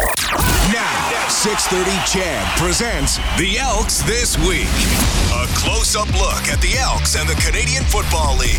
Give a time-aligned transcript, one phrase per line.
[0.00, 4.66] Now, 630 CHED presents the Elks This Week.
[5.30, 8.58] A close-up look at the Elks and the Canadian Football League.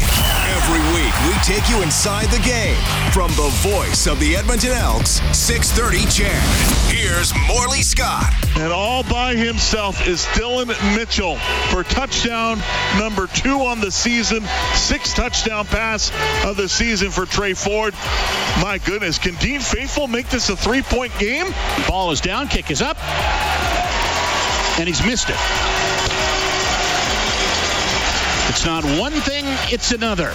[0.56, 2.80] Every week, we take you inside the game.
[3.12, 6.95] From the voice of the Edmonton Elks, 630 CHED.
[7.06, 8.34] Here's Morley Scott.
[8.58, 11.36] And all by himself is Dillon Mitchell
[11.70, 12.60] for touchdown
[12.98, 14.42] number two on the season.
[14.74, 16.12] Sixth touchdown pass
[16.44, 17.94] of the season for Tre Ford.
[18.60, 21.46] My goodness, can Dean Faithfull make this a three-point game?
[21.88, 22.98] Ball is down, kick is up,
[24.80, 25.38] and he's missed it.
[28.50, 30.34] It's not one thing, it's another.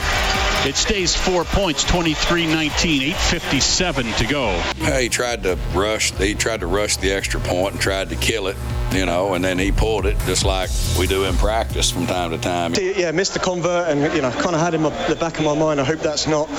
[0.62, 4.60] It stays four points, 23-19, 8.57 to go.
[4.98, 6.12] He tried to rush.
[6.12, 8.56] He tried to rush the extra point and tried to kill it,
[8.92, 12.32] you know, and then he pulled it just like we do in practice from time
[12.32, 12.74] to time.
[12.74, 15.46] Yeah, missed the convert, and you know, kind of had in my, the back of
[15.46, 15.80] my mind.
[15.80, 16.50] I hope that's not,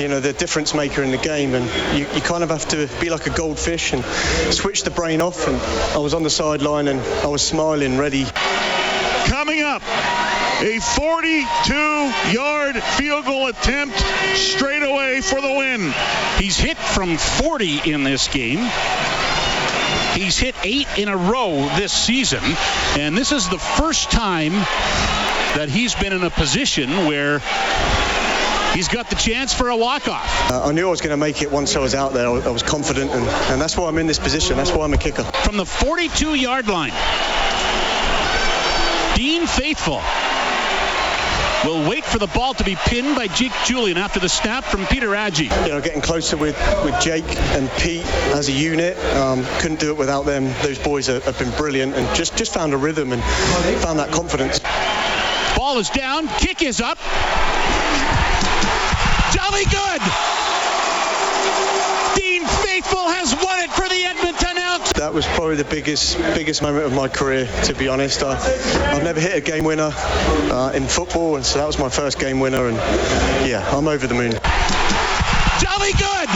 [0.00, 1.54] you know, the difference maker in the game.
[1.54, 1.66] And
[1.98, 4.02] you, you kind of have to be like a goldfish and
[4.54, 5.46] switch the brain off.
[5.46, 5.60] And
[5.94, 8.24] I was on the sideline and I was smiling, ready.
[9.26, 9.82] Coming up,
[10.58, 13.98] a 42-yard field goal attempt
[14.34, 15.92] straight away for the win.
[16.38, 18.60] He's hit from 40 in this game.
[20.14, 22.40] He's hit eight in a row this season,
[22.98, 27.40] and this is the first time that he's been in a position where
[28.74, 30.50] he's got the chance for a walk-off.
[30.50, 32.26] Uh, I knew I was going to make it once I was out there.
[32.26, 34.56] I was, confident, and, and that's why I'm in this position.
[34.56, 35.22] That's why I'm a kicker.
[35.22, 36.94] From the 42-yard line,
[39.16, 40.02] Dean Faithfull
[41.66, 44.86] will wait for the ball to be pinned by Jake Julien after the snap from
[44.86, 45.50] Peter Adji.
[45.64, 48.96] You know, getting closer with, with Jake and Pete as a unit.
[49.16, 50.44] Um, couldn't do it without them.
[50.62, 53.22] Those boys have, have been brilliant and just, just found a rhythm and
[53.82, 54.60] found that confidence.
[55.56, 56.98] Ball is down, kick is up.
[59.32, 60.25] Jolly good!
[65.16, 68.22] Was probably the biggest biggest moment of my career, to be honest.
[68.22, 68.36] I,
[68.92, 72.18] I've never hit a game winner uh, in football, and so that was my first
[72.18, 72.68] game winner.
[72.68, 72.76] And
[73.48, 74.32] yeah, I'm over the moon.
[75.56, 76.28] Jolly good!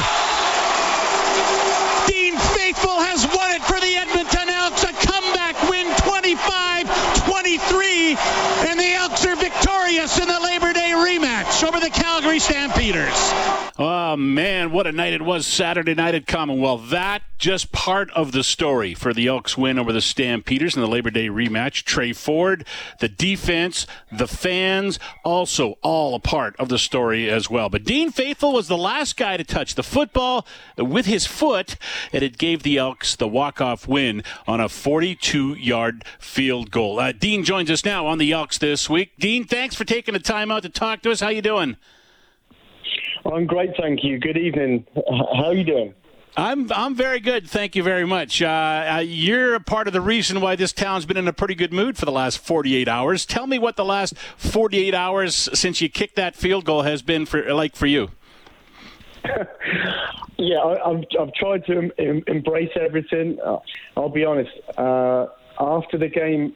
[2.09, 4.81] Dean Faithfull has won it for the Edmonton Elks.
[4.85, 8.17] A comeback win 25-23,
[8.65, 11.91] and the Elks are victorious in the Labor Day rematch over the
[12.31, 13.33] Calgary Stampeders.
[13.77, 16.91] Oh man, what a night it was Saturday night at Commonwealth.
[16.91, 20.87] That just part of the story for the Elks win over the Stampeders in the
[20.87, 21.83] Labor Day rematch.
[21.83, 22.65] Tre Ford,
[23.01, 27.69] the defense, the fans, also all a part of the story as well.
[27.69, 30.47] But Dean Faithfull was the last guy to touch the football
[30.79, 31.75] with his foot,
[32.13, 37.01] and it gave the Elks the walk-off win on a 42-yard field goal.
[37.01, 39.15] Uh, Dean joins us now on the Elks this week.
[39.19, 41.19] Dean, thanks for taking the time out to talk to us.
[41.19, 41.77] How you doing?
[43.27, 44.19] I'm great, thank you.
[44.19, 44.87] Good evening.
[44.95, 45.95] How are you doing?
[46.37, 48.41] I'm I'm very good, thank you very much.
[48.41, 48.47] Uh,
[48.97, 51.73] uh, you're a part of the reason why this town's been in a pretty good
[51.73, 53.27] mood for the last 48 hours.
[53.27, 57.27] Tell me what the last 48 hours since you kicked that field goal has been
[57.27, 58.11] for like for you.
[60.39, 63.39] yeah, I, have I've tried to em- embrace everything.
[63.45, 63.59] Uh,
[63.97, 64.53] I'll be honest.
[64.79, 65.27] Uh,
[65.59, 66.55] after the game,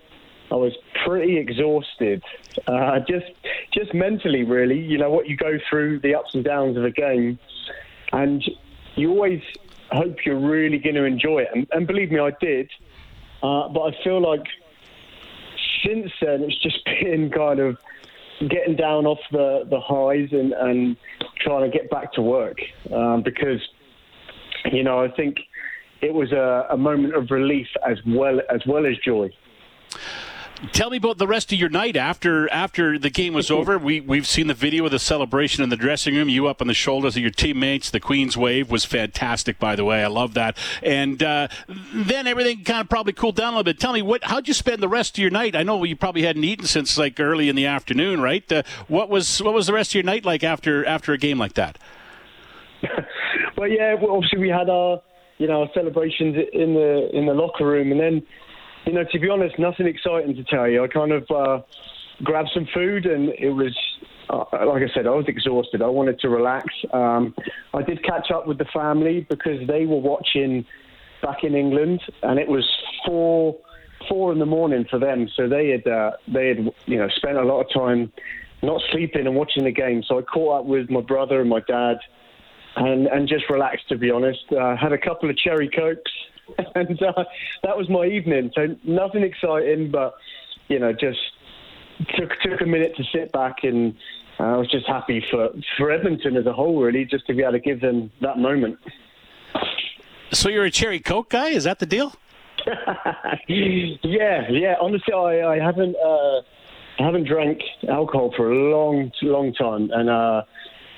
[0.50, 0.72] I was
[1.04, 2.22] pretty exhausted,
[2.66, 3.26] uh, just
[3.74, 4.78] just mentally, really.
[4.78, 7.38] You know what you go through the ups and downs of a game,
[8.12, 8.42] and
[8.94, 9.42] you always
[9.90, 11.48] hope you're really going to enjoy it.
[11.54, 12.70] And, and believe me, I did.
[13.42, 14.46] Uh, but I feel like
[15.84, 17.76] since then, it's just been kind of
[18.48, 20.96] getting down off the, the highs and, and
[21.40, 22.58] trying to get back to work
[22.92, 23.60] um, because,
[24.72, 25.36] you know, I think
[26.00, 29.30] it was a, a moment of relief as well as well as joy.
[30.72, 33.78] Tell me about the rest of your night after after the game was over.
[33.78, 36.28] We we've seen the video of the celebration in the dressing room.
[36.28, 37.90] You up on the shoulders of your teammates.
[37.90, 40.02] The Queen's wave was fantastic, by the way.
[40.02, 40.56] I love that.
[40.82, 43.80] And uh, then everything kind of probably cooled down a little bit.
[43.80, 45.56] Tell me what how'd you spend the rest of your night?
[45.56, 48.50] I know you probably hadn't eaten since like early in the afternoon, right?
[48.50, 51.38] Uh, what was what was the rest of your night like after after a game
[51.38, 51.78] like that?
[53.56, 53.94] well, yeah.
[53.94, 55.02] Well, obviously we had our
[55.38, 58.22] you know our celebrations in the in the locker room, and then
[58.86, 60.84] you know, to be honest, nothing exciting to tell you.
[60.84, 61.60] I kind of uh,
[62.22, 63.76] grabbed some food, and it was,
[64.28, 65.82] uh, like I said, I was exhausted.
[65.82, 66.66] I wanted to relax.
[66.92, 67.34] Um,
[67.72, 70.64] I did catch up with the family because they were watching
[71.22, 72.64] back in England, and it was
[73.06, 73.56] four
[74.08, 75.28] four in the morning for them.
[75.34, 78.12] So they had uh, they had you know spent a lot of time
[78.62, 80.02] not sleeping and watching the game.
[80.06, 81.96] So I caught up with my brother and my dad,
[82.76, 83.88] and and just relaxed.
[83.88, 86.12] To be honest, uh, had a couple of cherry cokes
[86.74, 87.24] and uh,
[87.62, 88.50] that was my evening.
[88.54, 90.14] So nothing exciting, but
[90.68, 91.18] you know, just
[92.16, 93.94] took took a minute to sit back and
[94.40, 97.42] uh, I was just happy for for Edmonton as a whole, really, just to be
[97.42, 98.78] able to give them that moment.
[100.32, 101.50] So you're a cherry coke guy?
[101.50, 102.14] Is that the deal?
[103.48, 104.74] yeah, yeah.
[104.80, 106.40] Honestly, I, I haven't uh,
[106.98, 110.42] I haven't drank alcohol for a long, long time, and uh,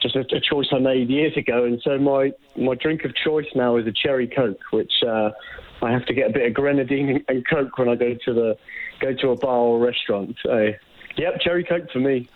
[0.02, 1.64] just a, a, choice I made years ago.
[1.64, 5.30] And so my my drink of choice now is a cherry coke, which uh,
[5.82, 8.34] I have to get a bit of grenadine and, and coke when I go to
[8.34, 8.56] the
[9.00, 10.36] go to a bar or restaurant.
[10.42, 10.70] So,
[11.16, 12.28] yep, cherry coke for me.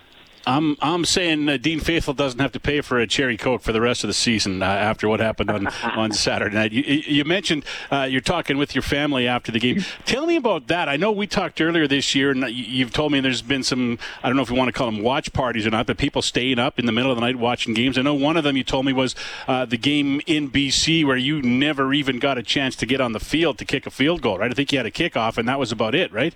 [0.47, 3.73] I'm I'm saying uh, Dean Faithfull doesn't have to pay for a cherry coke for
[3.73, 6.73] the rest of the season uh, after what happened on, on Saturday night.
[6.73, 9.85] You, you mentioned uh, you're talking with your family after the game.
[10.07, 10.89] Tell me about that.
[10.89, 14.29] I know we talked earlier this year, and you've told me there's been some I
[14.29, 16.59] don't know if you want to call them watch parties or not, but people staying
[16.59, 17.99] up in the middle of the night watching games.
[17.99, 19.15] I know one of them you told me was
[19.47, 23.13] uh, the game in BC where you never even got a chance to get on
[23.13, 24.39] the field to kick a field goal.
[24.39, 24.51] Right?
[24.51, 26.13] I think you had a kickoff, and that was about it.
[26.13, 26.35] Right?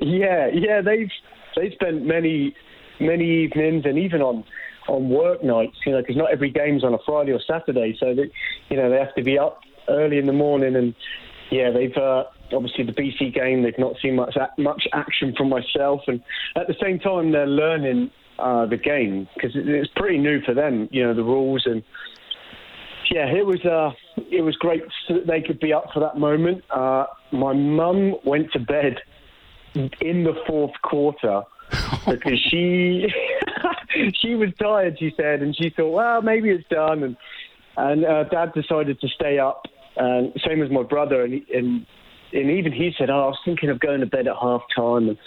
[0.00, 0.80] Yeah, yeah.
[0.80, 1.10] They've
[1.56, 2.54] they spent many
[3.00, 4.44] many evenings and even on
[4.88, 8.14] on work nights, you know, because not every game's on a Friday or Saturday, so
[8.14, 8.30] that
[8.68, 10.94] you know they have to be up early in the morning and
[11.50, 13.62] yeah, they've uh, obviously the BC game.
[13.62, 16.22] They've not seen much much action from myself, and
[16.56, 20.88] at the same time they're learning uh, the game because it's pretty new for them.
[20.92, 21.82] You know the rules and
[23.10, 23.90] yeah, it was uh,
[24.30, 26.62] it was great so that they could be up for that moment.
[26.70, 28.98] Uh, my mum went to bed
[29.74, 31.42] in the fourth quarter
[32.06, 33.06] because she
[34.20, 34.98] she was tired.
[34.98, 37.02] She said, and she thought, well, maybe it's done.
[37.02, 37.16] And
[37.76, 39.64] and uh, Dad decided to stay up,
[39.96, 41.24] and same as my brother.
[41.24, 41.86] And and
[42.32, 45.08] and even he said, oh, I was thinking of going to bed at half time.
[45.08, 45.18] And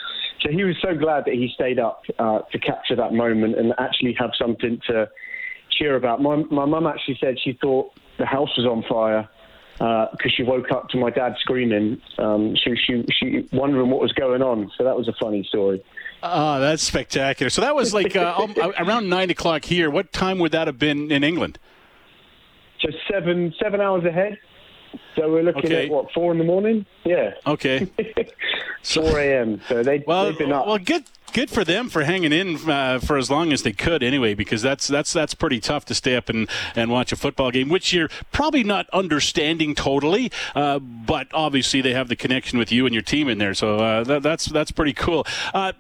[0.42, 3.74] so he was so glad that he stayed up uh, to capture that moment and
[3.78, 5.10] actually have something to
[5.72, 6.22] cheer about.
[6.22, 9.28] My my mum actually said she thought the house was on fire
[9.78, 12.02] because uh, she woke up to my dad screaming.
[12.18, 14.72] Um, she, she, she wondering what was going on.
[14.78, 15.84] So that was a funny story.
[16.22, 17.50] Oh, that's spectacular.
[17.50, 19.90] So that was like uh, um, around nine o'clock here.
[19.90, 21.60] What time would that have been in England?
[22.80, 24.38] Just seven seven hours ahead.
[25.16, 25.86] So we're looking okay.
[25.86, 26.86] at what four in the morning?
[27.04, 27.34] Yeah.
[27.46, 27.88] Okay.
[28.84, 29.62] four a.m.
[29.68, 30.68] So they, well, they've been up.
[30.68, 34.04] Well, good good for them for hanging in uh, for as long as they could
[34.04, 37.50] anyway because that's that's that's pretty tough to stay up and, and watch a football
[37.50, 42.72] game which you're probably not understanding totally uh, but obviously they have the connection with
[42.72, 45.26] you and your team in there so uh, that, that's that's pretty cool
[45.56, 45.72] uh,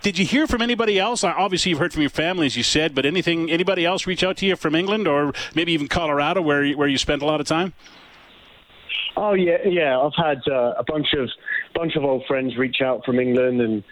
[0.00, 2.62] did you hear from anybody else uh, obviously you've heard from your family as you
[2.62, 6.40] said but anything anybody else reach out to you from England or maybe even Colorado
[6.40, 7.72] where where you spent a lot of time
[9.16, 9.98] Oh yeah, yeah.
[9.98, 11.28] I've had uh, a bunch of
[11.74, 13.84] bunch of old friends reach out from England and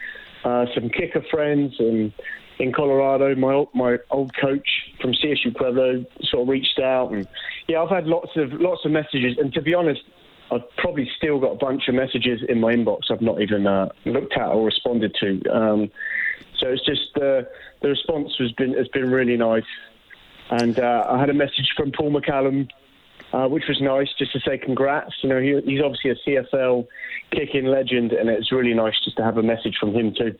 [0.44, 2.12] uh, some kicker friends and
[2.58, 3.34] in Colorado.
[3.34, 4.69] My my old coach
[5.00, 7.26] from CSU Pueblo sort of reached out, and
[7.69, 9.37] yeah, I've had lots of lots of messages.
[9.38, 10.02] And to be honest,
[10.50, 13.88] I've probably still got a bunch of messages in my inbox I've not even uh,
[14.04, 15.43] looked at or responded to.
[15.50, 15.90] Um,
[16.58, 17.43] so it's just uh,
[17.81, 19.64] the response has been has been really nice.
[20.50, 22.69] And uh, I had a message from Paul McCallum
[23.32, 25.14] uh, which was nice just to say congrats.
[25.23, 26.14] You know, he, he's obviously a
[26.55, 26.87] CFL
[27.31, 30.37] kicking legend, and it's really nice just to have a message from him too.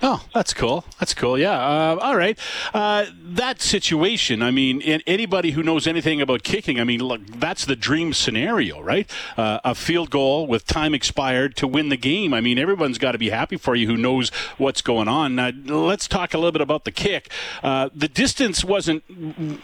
[0.00, 0.84] Oh, that's cool.
[1.00, 1.36] That's cool.
[1.36, 1.58] Yeah.
[1.58, 2.38] Uh, all right.
[2.72, 4.42] Uh, that situation.
[4.42, 8.80] I mean, anybody who knows anything about kicking, I mean, look, that's the dream scenario,
[8.80, 9.10] right?
[9.36, 12.32] Uh, a field goal with time expired to win the game.
[12.32, 15.36] I mean, everyone's got to be happy for you who knows what's going on.
[15.66, 17.30] let's talk a little bit about the kick.
[17.62, 19.02] Uh, the distance wasn't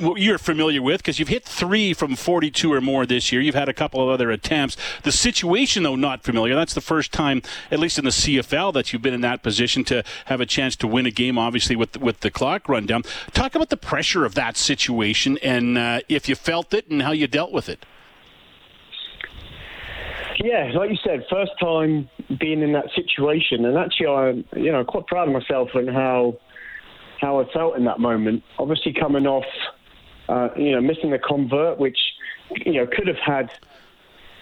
[0.01, 3.41] what you're familiar with because you've hit three from 42 or more this year.
[3.41, 4.77] You've had a couple of other attempts.
[5.05, 6.57] The situation, though, not familiar.
[6.57, 9.85] That's the first time, at least in the CFL, that you've been in that position
[9.85, 13.03] to have a chance to win a game, obviously with with the clock rundown.
[13.33, 17.13] Talk about the pressure of that situation and uh, if you felt it and how
[17.13, 17.87] you dealt with it.
[20.43, 22.09] Yeah, like you said, first time
[22.41, 26.37] being in that situation, and actually, I'm you know quite proud of myself and how
[27.21, 28.43] how I felt in that moment.
[28.59, 29.45] Obviously, coming off,
[30.29, 31.99] uh, you know, missing the convert, which
[32.67, 33.51] you know could have had,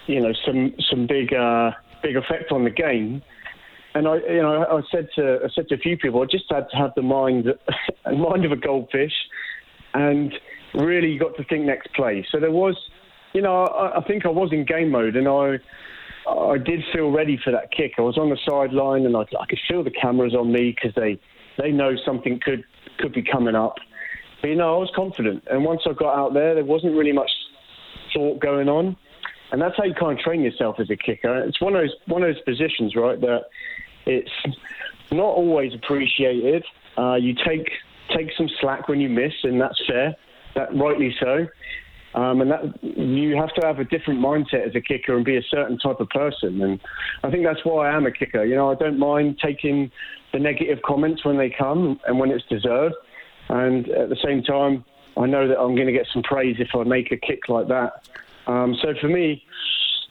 [0.07, 1.71] you know, some some big uh,
[2.01, 3.21] big effect on the game
[3.95, 6.45] and I, you know, I said to I said to a few people, I just
[6.49, 7.45] had to have the mind,
[8.05, 9.13] mind of a goldfish,
[9.93, 10.33] and
[10.73, 12.25] really got to think next play.
[12.31, 12.75] So there was,
[13.33, 15.59] you know, I, I think I was in game mode, and I,
[16.29, 17.93] I did feel ready for that kick.
[17.97, 20.95] I was on the sideline, and I, I could feel the cameras on me because
[20.95, 21.19] they,
[21.57, 22.63] they know something could
[22.99, 23.75] could be coming up.
[24.41, 27.11] But you know, I was confident, and once I got out there, there wasn't really
[27.11, 27.29] much
[28.13, 28.97] thought going on.
[29.51, 31.43] And that's how you kind of train yourself as a kicker.
[31.43, 33.21] It's one of those one of those positions, right?
[33.21, 33.43] That
[34.05, 34.31] it's
[35.11, 36.63] not always appreciated.
[36.97, 37.69] Uh, you take
[38.15, 40.15] take some slack when you miss, and that's fair.
[40.55, 41.47] That rightly so.
[42.15, 45.37] Um, and that you have to have a different mindset as a kicker and be
[45.37, 46.61] a certain type of person.
[46.61, 46.79] And
[47.23, 48.45] I think that's why I am a kicker.
[48.45, 49.89] You know, I don't mind taking
[50.31, 52.93] the negative comments when they come and when it's deserved.
[53.49, 54.85] And at the same time,
[55.17, 57.67] I know that I'm going to get some praise if I make a kick like
[57.69, 58.07] that.
[58.45, 59.43] Um, so for me,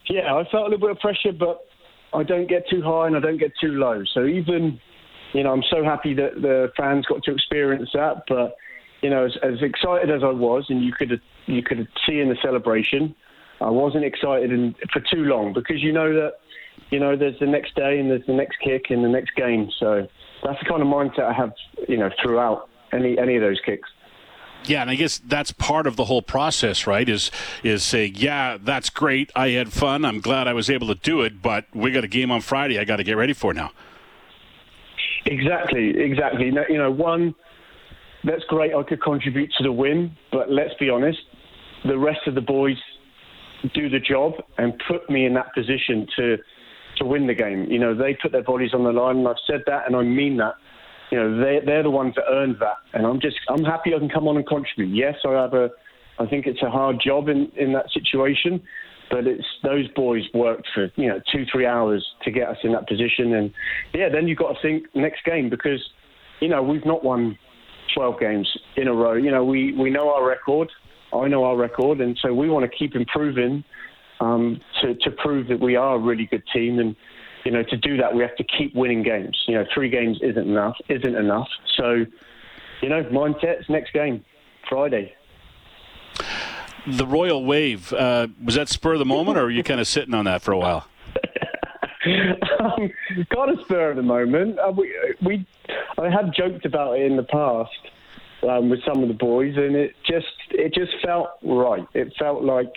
[0.09, 1.67] yeah, I felt a little bit of pressure, but
[2.15, 4.03] I don't get too high and I don't get too low.
[4.13, 4.81] So even,
[5.33, 8.25] you know, I'm so happy that the fans got to experience that.
[8.29, 8.57] But
[9.03, 12.29] you know, as, as excited as I was, and you could you could see in
[12.29, 13.15] the celebration,
[13.61, 16.35] I wasn't excited in, for too long because you know that
[16.91, 19.71] you know there's the next day and there's the next kick and the next game.
[19.79, 20.07] So
[20.45, 21.53] that's the kind of mindset I have,
[21.89, 23.89] you know, throughout any any of those kicks.
[24.65, 27.09] Yeah, and I guess that's part of the whole process, right?
[27.09, 27.31] Is
[27.63, 29.31] is saying, yeah, that's great.
[29.35, 30.05] I had fun.
[30.05, 32.79] I'm glad I was able to do it, but we got a game on Friday.
[32.79, 33.73] I got to get ready for now.
[35.27, 36.47] Exactly, exactly.
[36.47, 37.35] You know, one
[38.25, 38.75] that's great.
[38.75, 41.19] I could contribute to the win, but let's be honest,
[41.85, 42.77] the rest of the boys
[43.75, 46.37] do the job and put me in that position to
[46.99, 47.65] to win the game.
[47.71, 50.03] You know, they put their bodies on the line, and I've said that, and I
[50.03, 50.55] mean that.
[51.13, 53.99] You know, they they're the ones that earned that, and I'm just I'm happy I
[53.99, 54.97] can come on and contribute.
[54.97, 55.69] Yes, I have a,
[56.19, 58.63] I think it's a hard job in in that situation,
[59.11, 62.73] but it's those boys worked for you know two three hours to get us in
[62.73, 63.53] that position, and
[63.93, 65.87] yeah, then you've got to think next game because
[66.41, 67.37] you know we've not won
[67.95, 69.15] 12 games in a row.
[69.15, 70.71] You know, we, we know our record.
[71.13, 73.65] I know our record, and so we want to keep improving
[74.21, 76.79] um, to, to prove that we are a really good team.
[76.79, 76.97] And
[77.45, 79.37] you know, to do that, we have to keep winning games.
[79.47, 80.77] You know, three games isn't enough.
[80.89, 81.49] Isn't enough.
[81.77, 82.05] So,
[82.81, 84.25] you know, mindset's next game,
[84.69, 85.15] Friday.
[86.87, 89.87] The Royal Wave uh, was that spur of the moment, or were you kind of
[89.87, 90.89] sitting on that for a while?
[92.61, 92.91] um,
[93.31, 94.59] got a spur of the moment.
[94.59, 95.47] Uh, we, we,
[95.99, 97.71] I have joked about it in the past
[98.49, 101.87] um, with some of the boys, and it just, it just felt right.
[101.95, 102.73] It felt like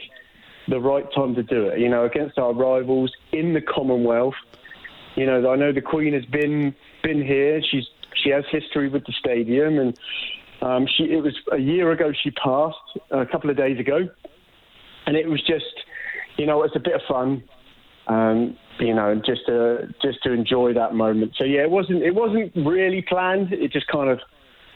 [0.68, 1.80] the right time to do it.
[1.80, 4.36] You know, against our rivals in the Commonwealth.
[5.16, 7.62] You know, I know the Queen has been been here.
[7.72, 7.86] She's
[8.24, 9.98] she has history with the stadium, and
[10.62, 12.78] um, she it was a year ago she passed
[13.12, 14.08] a couple of days ago,
[15.06, 15.66] and it was just,
[16.38, 17.44] you know, it's a bit of fun.
[18.08, 21.34] Um, you know, just to just to enjoy that moment.
[21.38, 23.54] So yeah, it wasn't it wasn't really planned.
[23.54, 24.20] It just kind of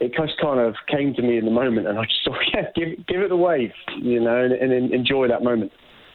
[0.00, 2.70] it just kind of came to me in the moment, and I just thought, yeah,
[2.74, 5.72] give give it wave, you know, and, and enjoy that moment.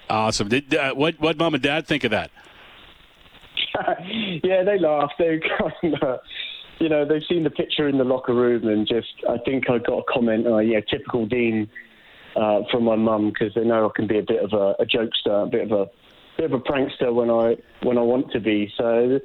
[0.10, 0.50] Awesome.
[0.50, 2.32] Did uh, what what mom and dad think of that?
[4.44, 5.13] yeah, they laughed.
[5.18, 6.20] They kind of,
[6.80, 9.77] you know, they've seen the picture in the locker room, and just I think I
[9.77, 11.70] got a comment, uh, yeah, typical Dean.
[12.36, 14.86] Uh, from my mum because they know I can be a bit of a, a
[14.86, 15.89] jokester, a bit of a
[16.36, 18.70] bit of a prankster when I when I want to be.
[18.75, 19.22] So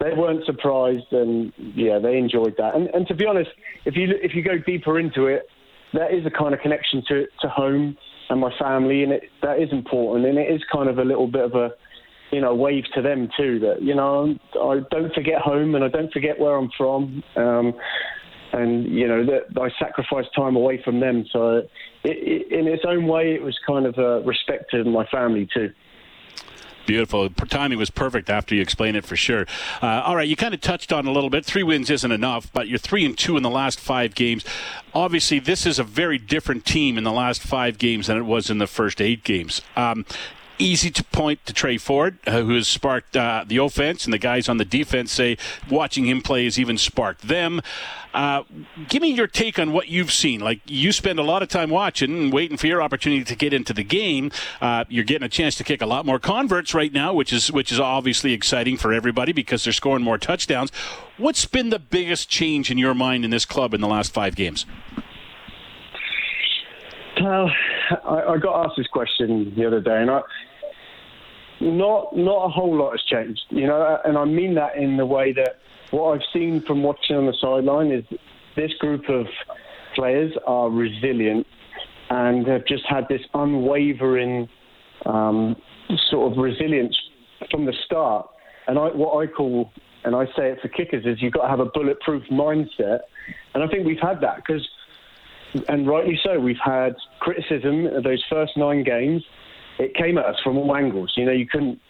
[0.00, 2.74] they weren't surprised, and yeah, they enjoyed that.
[2.74, 3.50] And, and to be honest,
[3.84, 5.46] if you if you go deeper into it,
[5.94, 7.96] that is a kind of connection to to home
[8.28, 11.26] and my family, and it, that is important, and it is kind of a little
[11.26, 11.70] bit of a
[12.30, 13.58] you know wave to them too.
[13.60, 17.22] That you know I don't forget home, and I don't forget where I'm from.
[17.36, 17.74] Um,
[18.52, 21.24] and you know that I sacrificed time away from them.
[21.32, 21.68] So, it,
[22.04, 25.70] it, in its own way, it was kind of a respect to my family too.
[26.86, 27.28] Beautiful.
[27.30, 29.46] Timing was perfect after you explained it for sure.
[29.82, 31.44] Uh, all right, you kind of touched on a little bit.
[31.44, 34.44] Three wins isn't enough, but you're three and two in the last five games.
[34.94, 38.50] Obviously, this is a very different team in the last five games than it was
[38.50, 39.60] in the first eight games.
[39.74, 40.06] Um,
[40.58, 44.18] easy to point to Tre Ford, uh, who has sparked uh, the offense, and the
[44.18, 45.36] guys on the defense say
[45.70, 47.60] watching him play has even sparked them.
[48.14, 48.44] Uh,
[48.88, 50.40] give me your take on what you've seen.
[50.40, 53.52] Like you spend a lot of time watching and waiting for your opportunity to get
[53.52, 54.30] into the game.
[54.60, 57.52] Uh, you're getting a chance to kick a lot more converts right now, which is
[57.52, 60.70] which is obviously exciting for everybody because they're scoring more touchdowns.
[61.18, 64.34] What's been the biggest change in your mind in this club in the last five
[64.34, 64.64] games?
[67.20, 67.50] Well,
[68.04, 70.20] I, I got asked this question the other day, and I,
[71.60, 75.06] not not a whole lot has changed, you know, and I mean that in the
[75.06, 75.58] way that
[75.90, 78.04] what I've seen from watching on the sideline is
[78.56, 79.26] this group of
[79.94, 81.46] players are resilient
[82.10, 84.48] and have just had this unwavering
[85.06, 85.56] um,
[86.10, 86.96] sort of resilience
[87.50, 88.28] from the start.
[88.68, 89.72] And I, what I call,
[90.04, 93.00] and I say it for kickers, is you've got to have a bulletproof mindset.
[93.54, 94.68] And I think we've had that because,
[95.68, 99.22] and rightly so, we've had criticism of those first nine games
[99.78, 101.12] it came at us from all angles.
[101.16, 101.80] You know, you couldn't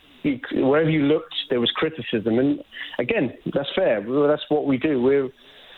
[0.52, 2.60] wherever you looked, there was criticism, and
[2.98, 4.00] again, that's fair.
[4.00, 5.00] That's what we do.
[5.00, 5.28] We're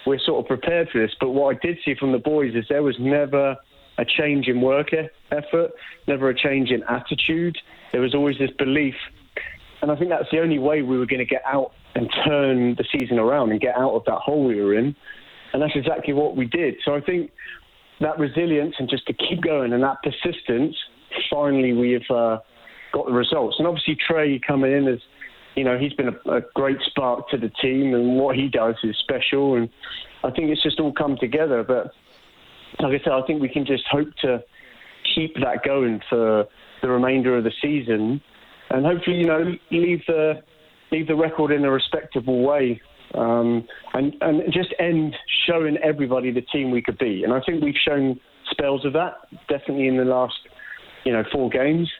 [0.07, 1.15] we're sort of prepared for this.
[1.21, 3.57] But what I did see from the boys is there was never
[3.99, 4.89] a change in work
[5.33, 5.71] effort,
[6.07, 7.59] never a change in attitude.
[7.93, 8.95] There was always this belief,
[9.83, 12.77] and I think that's the only way we were going to get out and turn
[12.77, 14.95] the season around and get out of that hole we were in.
[15.53, 16.77] And that's exactly what we did.
[16.85, 17.33] So I think
[18.01, 20.77] that resilience and just to keep going and that persistence
[21.31, 22.39] finally we've uh,
[22.93, 23.57] got the results.
[23.59, 25.01] And obviously Tre coming in as
[25.55, 28.77] you know he's been a, a, great spark to the team, and what he does
[28.85, 29.57] is special.
[29.57, 29.69] And
[30.23, 31.65] I think it's just all come together.
[31.65, 31.93] But
[32.81, 34.43] like I said, I think we can just hope to
[35.15, 36.47] keep that going for
[36.83, 38.21] the remainder of the season,
[38.71, 40.43] and hopefully, you know, leave the
[40.93, 42.81] leave the record in a respectable way,
[43.15, 47.25] um, and and just end showing everybody the team we could be.
[47.25, 48.21] And I think we've shown
[48.51, 49.15] spells of that,
[49.49, 50.39] definitely in the last,
[51.05, 51.91] you know, four games.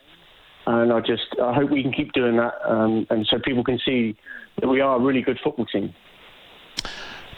[0.65, 3.79] And I just I hope we can keep doing that, um, and so people can
[3.83, 4.15] see
[4.59, 5.95] that we are a really good football team.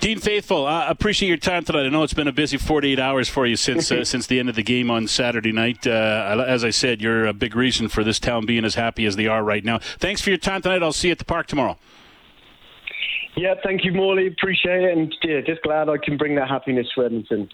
[0.01, 1.85] Dean Faithfull, I appreciate your time tonight.
[1.85, 4.49] I know it's been a busy 48 hours for you since uh, since the end
[4.49, 5.85] of the game on Saturday night.
[5.85, 9.15] Uh, as I said, you're a big reason for this town being as happy as
[9.15, 9.77] they are right now.
[9.77, 10.81] Thanks for your time tonight.
[10.81, 11.77] I'll see you at the park tomorrow.
[13.37, 14.25] Yeah, thank you, Morley.
[14.25, 17.47] Appreciate it, and yeah, just glad I can bring that happiness to Edmonton.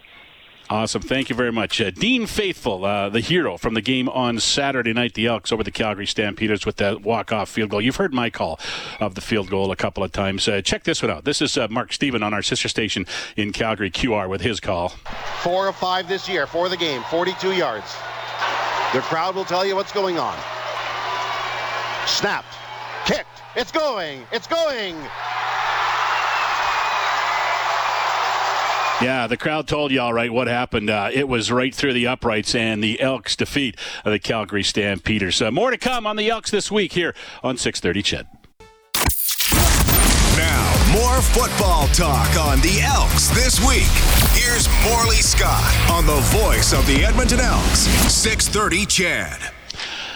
[0.70, 1.02] Awesome.
[1.02, 1.80] Thank you very much.
[1.80, 5.64] Uh, Dean Faithfull, uh, the hero from the game on Saturday night, the Elks over
[5.64, 7.80] the Calgary Stampeders with that walk-off field goal.
[7.80, 8.60] You've heard my call
[9.00, 10.46] of the field goal a couple of times.
[10.46, 11.24] Uh, check this one out.
[11.24, 13.06] This is uh, Mark Stephen on our sister station
[13.38, 14.90] in Calgary, QR, with his call.
[15.42, 17.96] Four of five this year for the game, 42 yards.
[18.94, 20.38] The crowd will tell you what's going on.
[22.08, 22.56] Snapped.
[23.06, 23.42] Kicked.
[23.56, 24.24] It's going.
[24.34, 24.98] It's going.
[29.02, 30.90] Yeah, the crowd told you all right what happened.
[30.90, 35.40] Uh, it was right through the uprights and the Elks defeat of the Calgary Stampeders.
[35.40, 37.14] Uh, more to come on the Elks this week here
[37.44, 38.28] on 630 CHED.
[40.36, 43.86] Now, more football talk on the Elks this week.
[44.34, 49.57] Here's Morley Scott on the voice of the Edmonton Elks, 630 CHED.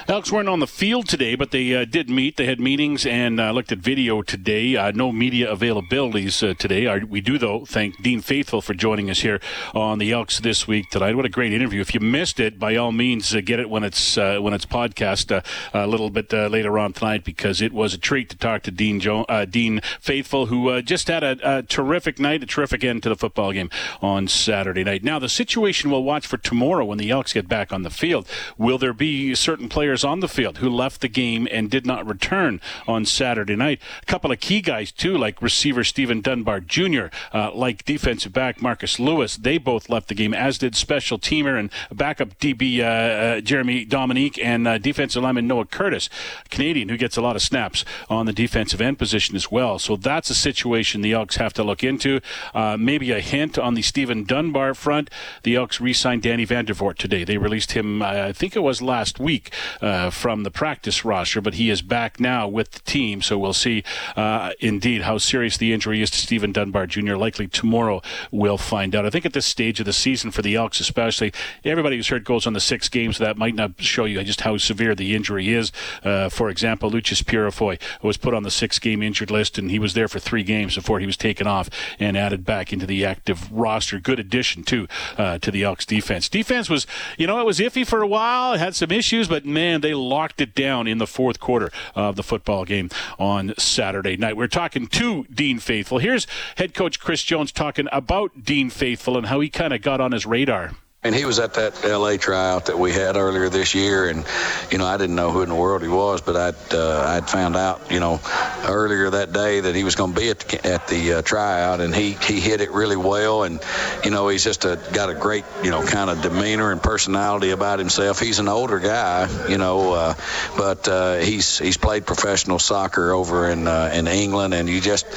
[0.08, 2.38] Elks weren't on the field today, but they uh, did meet.
[2.38, 4.76] They had meetings and uh, looked at video today.
[4.76, 6.88] Uh, no media availabilities uh, today.
[6.88, 9.40] Our, we do, though, thank Dean Faithfull for joining us here
[9.76, 11.16] on the Elks this week tonight.
[11.16, 11.82] What a great interview!
[11.82, 14.66] If you missed it, by all means, uh, get it when it's uh, when it's
[14.66, 15.32] podcast
[15.74, 19.00] a little bit later on tonight because it was a treat to talk to Dean
[19.00, 23.16] jo- Dean Faithfull, who just had a, a terrific night, a terrific end to the
[23.16, 23.70] football game
[24.02, 25.04] on Saturday night.
[25.04, 28.28] Now, the situation we'll watch for tomorrow when the Elks get back on the field.
[28.58, 29.91] Will there be certain players?
[29.92, 33.82] Players on the field who left the game and did not return on Saturday night.
[34.02, 38.62] A couple of key guys, too, like receiver Stephen Dunbar Jr., uh, like defensive back
[38.62, 39.36] Marcus Lewis.
[39.36, 43.84] They both left the game, as did special teamer and backup DB uh, uh, Jeremy
[43.84, 46.10] Dominique and uh, defensive lineman Noah Curtis,
[46.50, 49.78] Canadian, who gets a lot of snaps on the defensive end position as well.
[49.78, 52.22] So that's a situation the Elks have to look into.
[52.54, 55.10] Uh, maybe a hint on the Stephen Dunbar front.
[55.44, 57.26] The Elks re signed Danny Vandervoort today.
[57.26, 61.56] They released him, I think it was last week, uh, from the practice roster, but
[61.56, 63.22] he is back now with the team.
[63.22, 63.84] So we'll see
[64.16, 67.16] uh, indeed how serious the injury is to Steven Dunbar Jr.
[67.16, 69.06] Likely tomorrow we'll find out.
[69.06, 72.26] I think at this stage of the season for the Elks, especially, everybody who's heard
[72.26, 75.16] goes on the six games, so that might not show you just how severe the
[75.16, 75.72] injury is.
[76.04, 79.80] Uh, for example, Lucius Purifoy was put on the six game injured list, and he
[79.80, 83.06] was there for three games before he was taken off and added back into the
[83.06, 84.00] active roster.
[84.00, 86.30] Good addition, too, uh, to the Elks defense.
[86.30, 86.86] Defense was,
[87.18, 89.80] you know, it was iffy for a while, it had some issues, but man, man,
[89.82, 94.36] they locked it down in the fourth quarter of the football game on Saturday night.
[94.36, 96.00] We're talking to Dean Faithfull.
[96.00, 100.02] Here's head coach Chris Jones talking about Dean Faithfull and how he kind of got
[100.02, 100.72] on his radar.
[101.04, 102.20] And he was at that L.A.
[102.20, 104.24] tryout that we had earlier this year, and
[104.70, 107.28] you know I didn't know who in the world he was, but I'd uh, I'd
[107.28, 108.20] found out you know
[108.68, 111.82] earlier that day that he was going to be at the, at the uh, tryout,
[111.82, 113.60] and he he hit it really well, and
[114.04, 117.50] you know he's just a, got a great you know kind of demeanor and personality
[117.50, 118.20] about himself.
[118.20, 120.14] He's an older guy, you know, uh,
[120.56, 125.08] but uh, he's he's played professional soccer over in uh, in England, and you just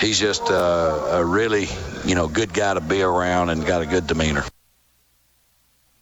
[0.00, 1.68] he's just uh, a really
[2.04, 4.44] you know good guy to be around and got a good demeanor.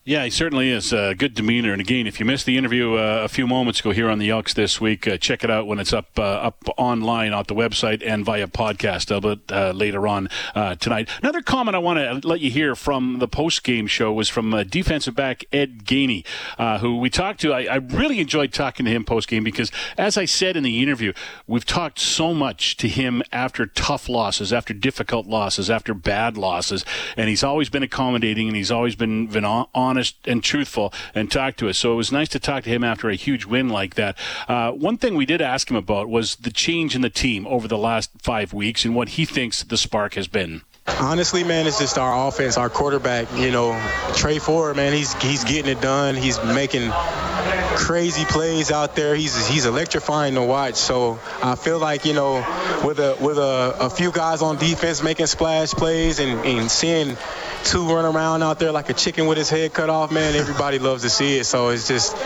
[0.09, 0.93] Yeah, he certainly is.
[0.93, 1.73] Uh, good demeanor.
[1.73, 4.31] And again, if you missed the interview uh, a few moments ago here on the
[4.31, 7.57] Elks this week, uh, check it out when it's up uh, up online on the
[7.57, 11.09] website and via podcast a bit uh, later on uh, tonight.
[11.23, 14.53] Another comment I want to let you hear from the post game show was from
[14.69, 16.25] defensive back Ed Gainey,
[16.79, 17.53] who we talked to.
[17.53, 20.85] I, I really enjoyed talking to him post game because, as I said in the
[20.85, 21.15] interview,
[21.49, 26.85] we've talked so much to him after tough losses, after difficult losses, after bad losses,
[27.17, 31.31] and he's always been accommodating and he's always been, been on honest and truthful and
[31.31, 31.79] talk to us.
[31.79, 34.17] So it was nice to talk to him after a huge win like that.
[34.47, 37.67] Uh, one thing we did ask him about was the change in the team over
[37.67, 40.61] the last five weeks and what he thinks the spark has been.
[41.01, 43.27] Honestly, man, it's just our offense, our quarterback.
[43.37, 43.73] You know,
[44.15, 46.15] Tre Ford, man, he's he's getting it done.
[46.15, 46.93] He's making
[47.77, 49.15] crazy plays out there.
[49.15, 50.77] He's he's electrifying to watch.
[50.77, 52.37] So I feel like you know,
[52.85, 57.17] with a with a, a few guys on defense making splash plays and, and seeing
[57.65, 60.79] two run around out there like a chicken with his head cut off, man, everybody
[60.79, 61.45] loves to see it.
[61.45, 62.17] So it's just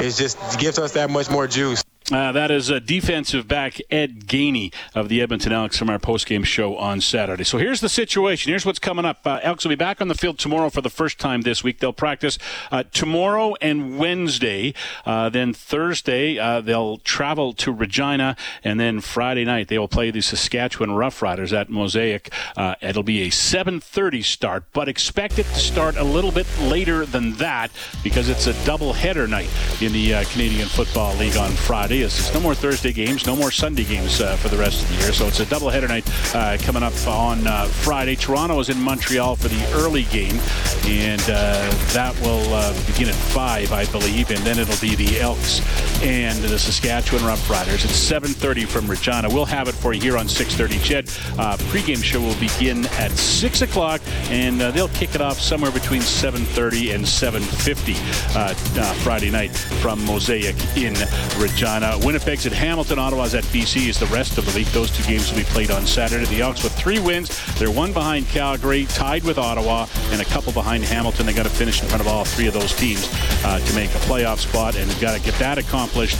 [0.00, 1.87] it's just gives us that much more juice.
[2.10, 6.44] Uh, that is uh, defensive back Ed Gainey of the Edmonton Elks from our postgame
[6.44, 7.44] show on Saturday.
[7.44, 8.50] So here's the situation.
[8.50, 9.26] Here's what's coming up.
[9.26, 11.80] Uh, Elks will be back on the field tomorrow for the first time this week.
[11.80, 12.38] They'll practice
[12.70, 14.72] uh, tomorrow and Wednesday.
[15.04, 20.10] Uh, then Thursday uh, they'll travel to Regina, and then Friday night they will play
[20.10, 22.32] the Saskatchewan Roughriders at Mosaic.
[22.80, 27.34] it'll be a 7:30 start, but expect it to start a little bit later than
[27.34, 27.70] that
[28.02, 29.50] because it's a double header night
[29.82, 33.50] in the Canadian Football League on Friday is it's no more Thursday games, no more
[33.50, 35.12] Sunday games uh, for the rest of the year.
[35.12, 38.14] So it's a doubleheader night uh, coming up on uh, Friday.
[38.14, 40.38] Toronto is in Montreal for the early game,
[40.86, 45.20] and uh, that will uh, begin at 5, I believe, and then it'll be the
[45.20, 45.60] Elks
[46.02, 49.28] and the Saskatchewan Roughriders at 7.30 from Regina.
[49.28, 50.82] We'll have it for you here on 6.30.
[50.82, 51.08] CHED,
[51.38, 56.02] uh, pregame show will begin at 6 o'clock, and they'll kick it off somewhere between
[56.02, 60.94] 7.30 and 7.50 Friday night from Mosaic in
[61.38, 61.87] Regina.
[61.88, 64.66] Uh, Winnipeg's at Hamilton, Ottawa's at BC is the rest of the league.
[64.66, 66.26] Those two games will be played on Saturday.
[66.26, 67.30] The Elks with three wins.
[67.54, 71.24] They're one behind Calgary, tied with Ottawa, and a couple behind Hamilton.
[71.24, 73.08] They got to finish in front of all three of those teams
[73.42, 76.18] uh, to make a playoff spot, and they've got to get that accomplished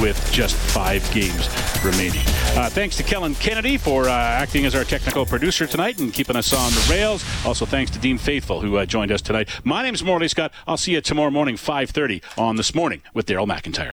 [0.00, 1.50] with just five games
[1.84, 2.22] remaining.
[2.56, 6.34] Uh, thanks to Kellen Kennedy for uh, acting as our technical producer tonight and keeping
[6.36, 7.22] us on the rails.
[7.44, 9.50] Also, thanks to Dean Faithfull who uh, joined us tonight.
[9.64, 10.50] My name's Morley Scott.
[10.66, 13.88] I'll see you tomorrow morning, 5:30 on this morning with Daryl McIntyre.